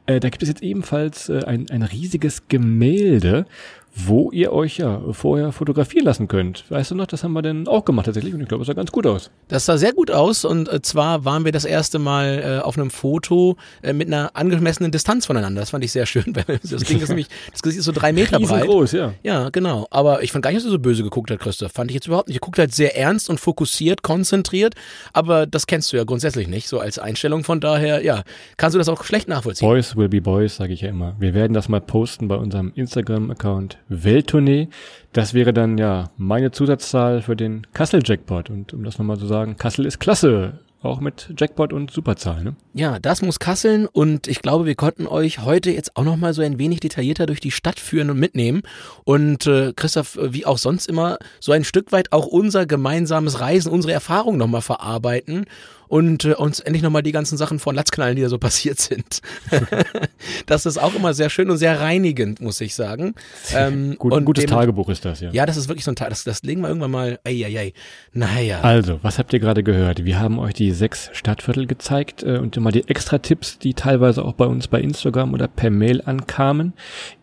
[0.06, 3.46] Äh, da gibt es jetzt ebenfalls äh, ein, ein riesiges Gemälde,
[3.96, 6.70] wo ihr euch ja vorher fotografieren lassen könnt.
[6.70, 8.74] Weißt du noch, das haben wir denn auch gemacht tatsächlich und ich glaube, es sah
[8.74, 9.32] ganz gut aus.
[9.48, 12.78] das sah sehr gut aus und äh, zwar waren wir das erste Mal äh, auf
[12.78, 15.62] einem Foto äh, mit einer angemessenen Distanz voneinander.
[15.62, 18.12] Das fand ich sehr schön, weil das Ding ist nämlich, das Gesicht ist so drei
[18.12, 18.64] Meter breit.
[18.64, 19.14] Riesengroß, ja.
[19.24, 19.88] Ja, genau.
[19.92, 21.72] Aber ich fand gar nicht, dass er so böse geguckt hat, Christoph.
[21.72, 22.38] Fand ich jetzt überhaupt nicht.
[22.38, 24.76] Er guckt halt sehr ernst und fokussiert, konzentriert.
[25.14, 27.44] Aber das kennst du ja grundsätzlich nicht, so als Einstellung.
[27.44, 28.24] Von daher, ja,
[28.58, 29.68] kannst du das auch schlecht nachvollziehen.
[29.68, 31.16] Boys will be boys, sage ich ja immer.
[31.20, 34.70] Wir werden das mal posten bei unserem Instagram-Account Welttournee.
[35.14, 38.50] Das wäre dann ja meine Zusatzzahl für den Kassel-Jackpot.
[38.50, 40.60] Und um das nochmal zu sagen, Kassel ist klasse.
[40.86, 42.56] Auch mit Jackpot und Superzahl, ne?
[42.76, 46.36] Ja, das muss kasseln und ich glaube, wir konnten euch heute jetzt auch noch mal
[46.36, 48.62] so ein wenig detaillierter durch die Stadt führen und mitnehmen
[49.04, 53.40] und äh, Christoph, äh, wie auch sonst immer, so ein Stück weit auch unser gemeinsames
[53.40, 55.46] Reisen, unsere Erfahrungen noch mal verarbeiten
[55.88, 58.30] und äh, uns endlich noch mal die ganzen Sachen vor den Latz knallen, die da
[58.30, 59.22] so passiert sind.
[60.46, 63.16] das ist auch immer sehr schön und sehr reinigend, muss ich sagen.
[63.54, 65.30] Ähm, Gut, ein gutes dem- Tagebuch ist das, ja.
[65.32, 67.74] Ja, das ist wirklich so ein Teil, das, das legen wir irgendwann mal, eieiei,
[68.14, 68.62] naja.
[68.62, 70.06] Also, was habt ihr gerade gehört?
[70.06, 74.34] Wir haben euch die sechs Stadtviertel gezeigt äh, und immer die Extra-Tipps, die teilweise auch
[74.34, 76.74] bei uns bei Instagram oder per Mail ankamen.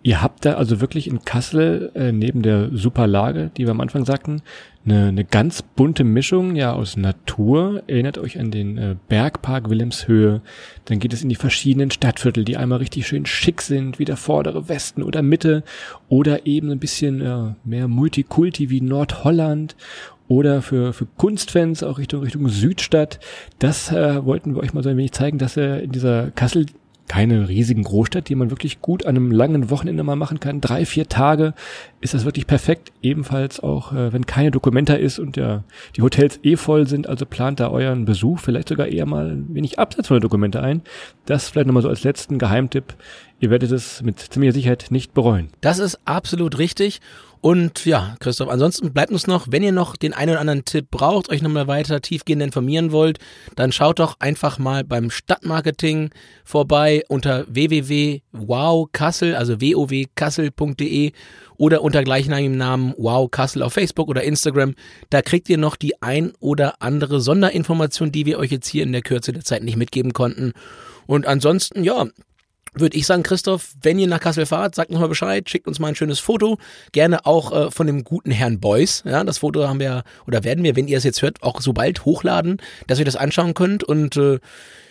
[0.03, 3.81] Ihr habt da also wirklich in Kassel äh, neben der super Lage, die wir am
[3.81, 4.42] Anfang sagten,
[4.85, 7.83] eine, eine ganz bunte Mischung ja aus Natur.
[7.87, 10.42] Erinnert euch an den äh, Bergpark Wilhelmshöhe.
[10.87, 14.16] Dann geht es in die verschiedenen Stadtviertel, die einmal richtig schön schick sind, wie der
[14.16, 15.62] vordere Westen oder Mitte
[16.09, 19.77] oder eben ein bisschen äh, mehr Multikulti wie Nordholland
[20.29, 23.21] oder für, für Kunstfans auch Richtung, Richtung Südstadt.
[23.59, 26.66] Das äh, wollten wir euch mal so ein wenig zeigen, dass er in dieser Kassel
[27.09, 30.61] keine riesigen Großstadt, die man wirklich gut an einem langen Wochenende mal machen kann.
[30.61, 31.55] Drei, vier Tage
[32.01, 32.93] ist das wirklich perfekt.
[33.03, 35.65] Ebenfalls auch, äh, wenn keine Dokumenta ist und ja,
[35.97, 39.55] die Hotels eh voll sind, also plant da euren Besuch vielleicht sogar eher mal ein
[39.55, 40.83] wenig abseits von der Dokumente ein.
[41.27, 42.95] Das vielleicht nochmal so als letzten Geheimtipp.
[43.41, 45.49] Ihr werdet es mit ziemlicher Sicherheit nicht bereuen.
[45.61, 47.01] Das ist absolut richtig.
[47.42, 50.92] Und ja, Christoph, ansonsten bleibt uns noch, wenn ihr noch den einen oder anderen Tipp
[50.92, 53.18] braucht, euch nochmal weiter tiefgehend informieren wollt,
[53.57, 56.11] dann schaut doch einfach mal beim Stadtmarketing
[56.44, 61.11] vorbei unter www.wowkassel, also wowkassel.de
[61.57, 63.28] oder unter gleichnamigem Namen Wow
[63.61, 64.76] auf Facebook oder Instagram.
[65.11, 68.92] Da kriegt ihr noch die ein oder andere Sonderinformation, die wir euch jetzt hier in
[68.92, 70.52] der Kürze der Zeit nicht mitgeben konnten.
[71.07, 72.07] Und ansonsten, ja,
[72.74, 75.78] würde ich sagen, Christoph, wenn ihr nach Kassel fahrt, sagt uns mal Bescheid, schickt uns
[75.78, 76.58] mal ein schönes Foto.
[76.92, 79.02] Gerne auch äh, von dem guten Herrn Beuys.
[79.06, 81.72] Ja, das Foto haben wir, oder werden wir, wenn ihr es jetzt hört, auch so
[81.72, 83.85] bald hochladen, dass ihr das anschauen könnt.
[83.85, 84.38] Und äh,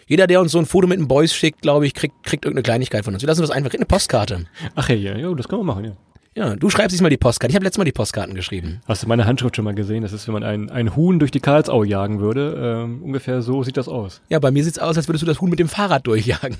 [0.08, 2.64] jeder, der uns so ein Foto mit einem Beuys schickt, glaube ich, kriegt, kriegt irgendeine
[2.64, 3.24] Kleinigkeit von uns.
[3.24, 4.46] Wir lassen das einfach, kriegt eine Postkarte.
[4.76, 5.92] Ach ja, ja, das kann man machen, ja.
[6.34, 7.52] Ja, du schreibst diesmal die Postkarte.
[7.52, 8.80] Ich habe letztes Mal die Postkarten geschrieben.
[8.88, 10.02] Hast du meine Handschrift schon mal gesehen?
[10.02, 12.84] Das ist, wenn man ein, ein Huhn durch die Karlsau jagen würde.
[12.86, 14.22] Ähm, ungefähr so sieht das aus.
[14.30, 16.56] Ja, bei mir sieht's aus, als würdest du das Huhn mit dem Fahrrad durchjagen.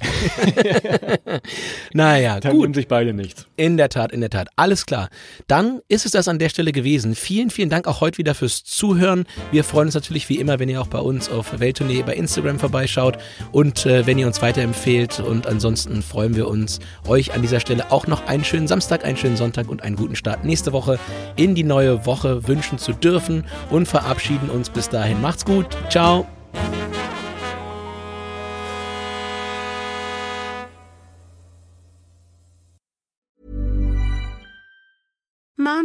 [1.94, 2.66] naja, Dann gut.
[2.66, 3.46] tun sich beide nichts.
[3.56, 4.50] In der Tat, in der Tat.
[4.58, 5.08] Alles klar.
[5.48, 7.16] Dann ist es das an der Stelle gewesen.
[7.16, 9.24] Vielen, vielen Dank auch heute wieder fürs Zuhören.
[9.54, 12.60] Wir freuen uns natürlich wie immer, wenn ihr auch bei uns auf Welttournee bei Instagram
[12.60, 13.18] vorbeischaut
[13.54, 15.22] und äh, wenn ihr uns weiterempfehlt.
[15.22, 19.16] Und ansonsten freuen wir uns, euch an dieser Stelle auch noch einen schönen Samstag, einen
[19.16, 21.00] schönen Sonntag und einen guten Start nächste Woche
[21.36, 25.22] in die neue Woche wünschen zu dürfen und verabschieden uns bis dahin.
[25.22, 25.66] Macht's gut.
[25.90, 26.26] Ciao.